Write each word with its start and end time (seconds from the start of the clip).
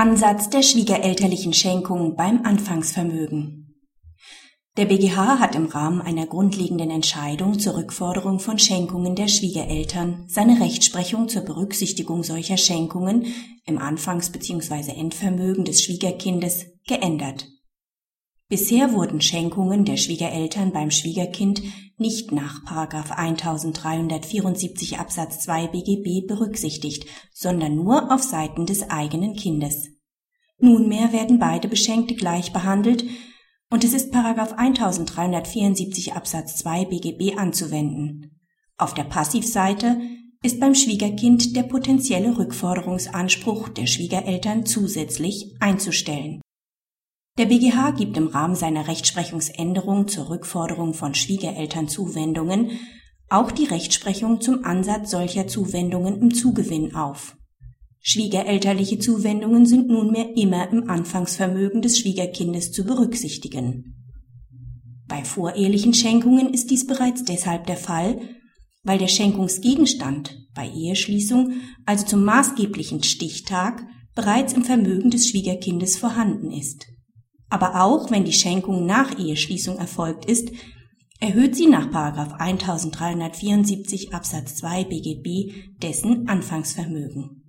Ansatz 0.00 0.48
der 0.48 0.62
schwiegerelterlichen 0.62 1.52
Schenkung 1.52 2.16
beim 2.16 2.46
Anfangsvermögen. 2.46 3.76
Der 4.78 4.86
BGH 4.86 5.40
hat 5.40 5.54
im 5.54 5.66
Rahmen 5.66 6.00
einer 6.00 6.24
grundlegenden 6.24 6.88
Entscheidung 6.88 7.58
zur 7.58 7.76
Rückforderung 7.76 8.38
von 8.38 8.58
Schenkungen 8.58 9.14
der 9.14 9.28
Schwiegereltern 9.28 10.24
seine 10.26 10.58
Rechtsprechung 10.58 11.28
zur 11.28 11.42
Berücksichtigung 11.42 12.22
solcher 12.22 12.56
Schenkungen 12.56 13.26
im 13.66 13.76
Anfangs- 13.76 14.32
bzw. 14.32 14.92
Endvermögen 14.92 15.66
des 15.66 15.82
Schwiegerkindes 15.82 16.64
geändert. 16.86 17.48
Bisher 18.48 18.94
wurden 18.94 19.20
Schenkungen 19.20 19.84
der 19.84 19.98
Schwiegereltern 19.98 20.72
beim 20.72 20.90
Schwiegerkind 20.90 21.62
nicht 21.98 22.32
nach 22.32 22.64
1374 22.66 24.98
Absatz 24.98 25.44
2 25.44 25.68
BGB 25.68 26.26
berücksichtigt, 26.26 27.06
sondern 27.32 27.76
nur 27.76 28.12
auf 28.12 28.24
Seiten 28.24 28.66
des 28.66 28.90
eigenen 28.90 29.36
Kindes. 29.36 29.99
Nunmehr 30.60 31.12
werden 31.12 31.38
beide 31.38 31.68
Beschenkte 31.68 32.14
gleich 32.14 32.52
behandelt 32.52 33.04
und 33.70 33.84
es 33.84 33.92
ist 33.92 34.14
1374 34.14 36.14
Absatz 36.14 36.56
2 36.56 36.86
BGB 36.86 37.38
anzuwenden. 37.38 38.40
Auf 38.76 38.94
der 38.94 39.04
Passivseite 39.04 40.00
ist 40.42 40.60
beim 40.60 40.74
Schwiegerkind 40.74 41.54
der 41.56 41.64
potenzielle 41.64 42.38
Rückforderungsanspruch 42.38 43.68
der 43.68 43.86
Schwiegereltern 43.86 44.66
zusätzlich 44.66 45.54
einzustellen 45.60 46.40
der 47.40 47.46
BGH 47.46 47.92
gibt 47.92 48.18
im 48.18 48.26
Rahmen 48.26 48.54
seiner 48.54 48.86
Rechtsprechungsänderung 48.86 50.08
zur 50.08 50.28
Rückforderung 50.28 50.92
von 50.92 51.14
Schwiegerelternzuwendungen 51.14 52.72
auch 53.30 53.50
die 53.50 53.64
Rechtsprechung 53.64 54.42
zum 54.42 54.66
Ansatz 54.66 55.12
solcher 55.12 55.46
Zuwendungen 55.46 56.20
im 56.20 56.34
Zugewinn 56.34 56.94
auf. 56.94 57.38
Schwiegerelterliche 58.02 58.98
Zuwendungen 58.98 59.66
sind 59.66 59.88
nunmehr 59.88 60.34
immer 60.36 60.70
im 60.70 60.88
Anfangsvermögen 60.88 61.82
des 61.82 61.98
Schwiegerkindes 61.98 62.72
zu 62.72 62.84
berücksichtigen. 62.84 63.96
Bei 65.06 65.22
vorehelichen 65.24 65.92
Schenkungen 65.92 66.54
ist 66.54 66.70
dies 66.70 66.86
bereits 66.86 67.24
deshalb 67.24 67.66
der 67.66 67.76
Fall, 67.76 68.18
weil 68.84 68.98
der 68.98 69.08
Schenkungsgegenstand 69.08 70.46
bei 70.54 70.66
Eheschließung, 70.68 71.52
also 71.84 72.06
zum 72.06 72.24
maßgeblichen 72.24 73.02
Stichtag, 73.02 73.84
bereits 74.14 74.54
im 74.54 74.64
Vermögen 74.64 75.10
des 75.10 75.28
Schwiegerkindes 75.28 75.98
vorhanden 75.98 76.52
ist. 76.52 76.86
Aber 77.50 77.82
auch 77.82 78.10
wenn 78.10 78.24
die 78.24 78.32
Schenkung 78.32 78.86
nach 78.86 79.18
Eheschließung 79.18 79.76
erfolgt 79.76 80.24
ist, 80.24 80.50
erhöht 81.20 81.54
sie 81.54 81.66
nach 81.66 81.92
1374 81.92 84.14
Absatz 84.14 84.56
2 84.56 84.84
BGB 84.84 85.52
dessen 85.82 86.26
Anfangsvermögen. 86.28 87.40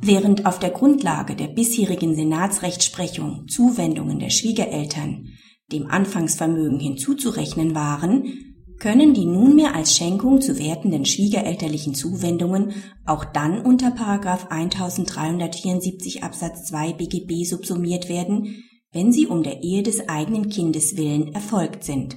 Während 0.00 0.46
auf 0.46 0.58
der 0.58 0.70
Grundlage 0.70 1.36
der 1.36 1.48
bisherigen 1.48 2.14
Senatsrechtsprechung 2.14 3.46
Zuwendungen 3.48 4.18
der 4.18 4.30
Schwiegereltern 4.30 5.28
dem 5.72 5.86
Anfangsvermögen 5.86 6.78
hinzuzurechnen 6.78 7.74
waren, 7.74 8.54
können 8.78 9.14
die 9.14 9.24
nunmehr 9.24 9.74
als 9.74 9.96
Schenkung 9.96 10.40
zu 10.40 10.58
wertenden 10.58 11.06
schwiegerelterlichen 11.06 11.94
Zuwendungen 11.94 12.74
auch 13.04 13.24
dann 13.24 13.62
unter 13.62 13.88
1374 13.88 16.22
Absatz 16.22 16.66
2 16.66 16.92
BGB 16.92 17.44
subsumiert 17.44 18.08
werden, 18.08 18.62
wenn 18.92 19.12
sie 19.12 19.26
um 19.26 19.42
der 19.42 19.62
Ehe 19.62 19.82
des 19.82 20.08
eigenen 20.08 20.50
Kindes 20.50 20.96
willen 20.96 21.34
erfolgt 21.34 21.84
sind. 21.84 22.16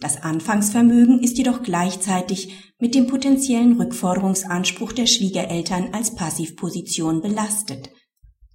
Das 0.00 0.22
Anfangsvermögen 0.22 1.22
ist 1.22 1.36
jedoch 1.36 1.62
gleichzeitig 1.62 2.54
mit 2.78 2.94
dem 2.94 3.06
potenziellen 3.06 3.78
Rückforderungsanspruch 3.78 4.92
der 4.92 5.06
Schwiegereltern 5.06 5.90
als 5.92 6.14
Passivposition 6.14 7.20
belastet. 7.20 7.90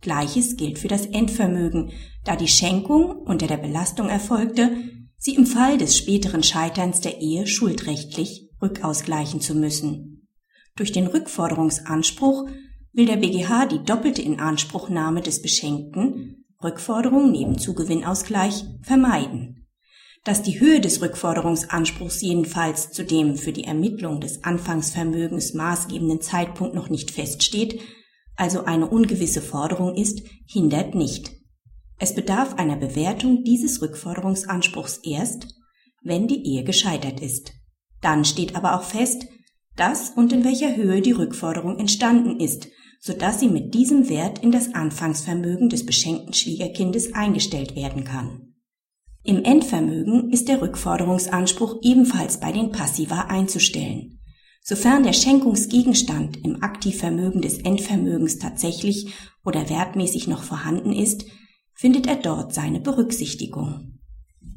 Gleiches 0.01 0.57
gilt 0.57 0.79
für 0.79 0.87
das 0.87 1.05
Endvermögen, 1.05 1.91
da 2.23 2.35
die 2.35 2.47
Schenkung 2.47 3.11
unter 3.11 3.45
der 3.45 3.57
Belastung 3.57 4.09
erfolgte, 4.09 4.71
sie 5.17 5.35
im 5.35 5.45
Fall 5.45 5.77
des 5.77 5.95
späteren 5.95 6.43
Scheiterns 6.43 7.01
der 7.01 7.21
Ehe 7.21 7.45
schuldrechtlich 7.45 8.49
rückausgleichen 8.61 9.39
zu 9.39 9.53
müssen. 9.53 10.27
Durch 10.75 10.91
den 10.91 11.07
Rückforderungsanspruch 11.07 12.49
will 12.91 13.05
der 13.05 13.17
BGH 13.17 13.67
die 13.67 13.83
doppelte 13.83 14.21
Inanspruchnahme 14.21 15.21
des 15.21 15.41
Beschenkten 15.41 16.45
Rückforderung 16.63 17.31
neben 17.31 17.59
Zugewinnausgleich 17.59 18.65
vermeiden. 18.81 19.64
Dass 20.25 20.41
die 20.41 20.59
Höhe 20.59 20.81
des 20.81 21.01
Rückforderungsanspruchs 21.01 22.21
jedenfalls 22.21 22.91
zu 22.91 23.05
dem 23.05 23.37
für 23.37 23.53
die 23.53 23.63
Ermittlung 23.63 24.19
des 24.19 24.43
Anfangsvermögens 24.43 25.53
maßgebenden 25.53 26.19
Zeitpunkt 26.19 26.75
noch 26.75 26.89
nicht 26.89 27.11
feststeht, 27.11 27.79
also 28.35 28.65
eine 28.65 28.89
ungewisse 28.89 29.41
Forderung 29.41 29.95
ist, 29.95 30.23
hindert 30.45 30.93
nicht. 30.93 31.31
Es 31.97 32.13
bedarf 32.13 32.55
einer 32.55 32.75
Bewertung 32.75 33.45
dieses 33.45 33.81
Rückforderungsanspruchs 33.81 34.97
erst, 35.03 35.47
wenn 36.03 36.27
die 36.27 36.45
Ehe 36.45 36.65
gescheitert 36.65 37.21
ist. 37.21 37.53
Dann 38.01 38.25
steht 38.25 38.57
aber 38.57 38.75
auch 38.75 38.83
fest, 38.83 39.27
dass 39.77 40.09
und 40.09 40.33
in 40.33 40.43
welcher 40.43 40.75
Höhe 40.75 41.01
die 41.01 41.13
Rückforderung 41.13 41.79
entstanden 41.79 42.41
ist 42.41 42.67
sodass 43.05 43.39
sie 43.39 43.49
mit 43.49 43.75
diesem 43.75 44.09
Wert 44.09 44.39
in 44.39 44.51
das 44.51 44.73
Anfangsvermögen 44.73 45.69
des 45.69 45.85
beschenkten 45.85 46.33
Schwiegerkindes 46.33 47.13
eingestellt 47.13 47.75
werden 47.75 48.03
kann. 48.03 48.54
Im 49.27 49.43
Endvermögen 49.43 50.29
ist 50.29 50.47
der 50.49 50.61
Rückforderungsanspruch 50.61 51.77
ebenfalls 51.81 52.39
bei 52.39 52.51
den 52.51 52.71
Passiva 52.71 53.21
einzustellen. 53.21 54.19
Sofern 54.61 55.01
der 55.01 55.13
Schenkungsgegenstand 55.13 56.45
im 56.45 56.61
Aktivvermögen 56.61 57.41
des 57.41 57.57
Endvermögens 57.57 58.37
tatsächlich 58.37 59.15
oder 59.43 59.67
wertmäßig 59.67 60.27
noch 60.27 60.43
vorhanden 60.43 60.93
ist, 60.93 61.25
findet 61.73 62.05
er 62.05 62.17
dort 62.17 62.53
seine 62.53 62.79
Berücksichtigung. 62.79 63.97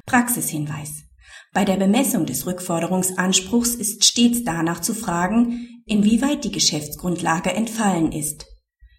Praxishinweis. 0.05 1.03
Bei 1.51 1.65
der 1.65 1.77
Bemessung 1.77 2.27
des 2.27 2.45
Rückforderungsanspruchs 2.45 3.73
ist 3.73 4.05
stets 4.05 4.43
danach 4.43 4.81
zu 4.81 4.93
fragen, 4.93 5.81
inwieweit 5.87 6.43
die 6.43 6.51
Geschäftsgrundlage 6.51 7.53
entfallen 7.53 8.11
ist. 8.11 8.45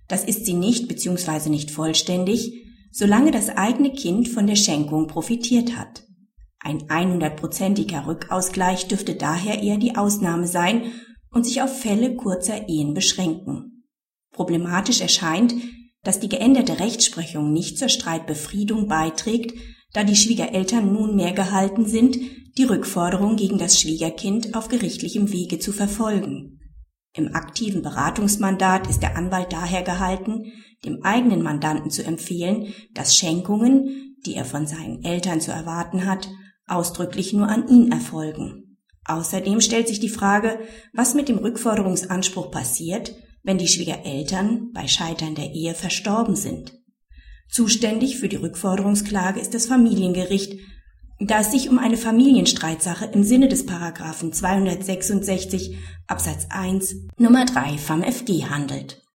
Das 0.08 0.24
ist 0.24 0.46
sie 0.46 0.54
nicht 0.54 0.88
bzw. 0.88 1.48
nicht 1.48 1.70
vollständig, 1.70 2.69
solange 2.90 3.30
das 3.30 3.48
eigene 3.48 3.92
Kind 3.92 4.28
von 4.28 4.46
der 4.46 4.56
Schenkung 4.56 5.06
profitiert 5.06 5.76
hat. 5.76 6.04
Ein 6.58 6.82
100%iger 6.88 8.06
Rückausgleich 8.06 8.86
dürfte 8.88 9.14
daher 9.14 9.62
eher 9.62 9.78
die 9.78 9.96
Ausnahme 9.96 10.46
sein 10.46 10.92
und 11.30 11.46
sich 11.46 11.62
auf 11.62 11.80
Fälle 11.80 12.16
kurzer 12.16 12.68
Ehen 12.68 12.92
beschränken. 12.92 13.86
Problematisch 14.32 15.00
erscheint, 15.00 15.54
dass 16.02 16.20
die 16.20 16.28
geänderte 16.28 16.80
Rechtsprechung 16.80 17.52
nicht 17.52 17.78
zur 17.78 17.88
Streitbefriedung 17.88 18.88
beiträgt, 18.88 19.56
da 19.92 20.04
die 20.04 20.16
Schwiegereltern 20.16 20.92
nunmehr 20.92 21.32
gehalten 21.32 21.86
sind, 21.86 22.18
die 22.58 22.64
Rückforderung 22.64 23.36
gegen 23.36 23.58
das 23.58 23.80
Schwiegerkind 23.80 24.54
auf 24.54 24.68
gerichtlichem 24.68 25.32
Wege 25.32 25.58
zu 25.58 25.72
verfolgen. 25.72 26.59
Im 27.12 27.34
aktiven 27.34 27.82
Beratungsmandat 27.82 28.88
ist 28.88 29.02
der 29.02 29.16
Anwalt 29.16 29.52
daher 29.52 29.82
gehalten, 29.82 30.52
dem 30.84 31.02
eigenen 31.02 31.42
Mandanten 31.42 31.90
zu 31.90 32.04
empfehlen, 32.04 32.72
dass 32.92 33.16
Schenkungen, 33.16 34.16
die 34.24 34.34
er 34.34 34.44
von 34.44 34.66
seinen 34.66 35.02
Eltern 35.02 35.40
zu 35.40 35.50
erwarten 35.50 36.06
hat, 36.06 36.28
ausdrücklich 36.66 37.32
nur 37.32 37.48
an 37.48 37.68
ihn 37.68 37.90
erfolgen. 37.90 38.78
Außerdem 39.04 39.60
stellt 39.60 39.88
sich 39.88 39.98
die 39.98 40.08
Frage, 40.08 40.60
was 40.92 41.14
mit 41.14 41.28
dem 41.28 41.38
Rückforderungsanspruch 41.38 42.50
passiert, 42.50 43.14
wenn 43.42 43.58
die 43.58 43.68
Schwiegereltern 43.68 44.70
bei 44.72 44.86
Scheitern 44.86 45.34
der 45.34 45.50
Ehe 45.50 45.74
verstorben 45.74 46.36
sind. 46.36 46.78
Zuständig 47.48 48.18
für 48.18 48.28
die 48.28 48.36
Rückforderungsklage 48.36 49.40
ist 49.40 49.54
das 49.54 49.66
Familiengericht, 49.66 50.60
da 51.20 51.40
es 51.40 51.52
sich 51.52 51.68
um 51.68 51.78
eine 51.78 51.98
Familienstreitsache 51.98 53.04
im 53.04 53.22
Sinne 53.24 53.48
des 53.48 53.66
Paragraphen 53.66 54.32
266 54.32 55.76
Absatz 56.06 56.46
1 56.48 56.96
Nummer 57.18 57.44
3 57.44 57.76
vom 57.76 58.02
FG 58.02 58.46
handelt 58.46 59.02